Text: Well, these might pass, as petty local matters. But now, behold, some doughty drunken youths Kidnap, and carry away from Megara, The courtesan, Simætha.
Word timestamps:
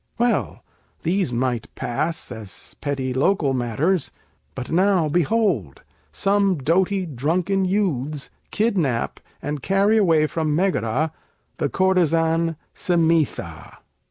Well, 0.17 0.63
these 1.03 1.31
might 1.31 1.67
pass, 1.75 2.31
as 2.31 2.75
petty 2.81 3.13
local 3.13 3.53
matters. 3.53 4.11
But 4.55 4.71
now, 4.71 5.07
behold, 5.07 5.83
some 6.11 6.55
doughty 6.57 7.05
drunken 7.05 7.65
youths 7.65 8.31
Kidnap, 8.49 9.19
and 9.43 9.61
carry 9.61 9.97
away 9.97 10.25
from 10.25 10.55
Megara, 10.55 11.11
The 11.57 11.69
courtesan, 11.69 12.55
Simætha. 12.73 13.77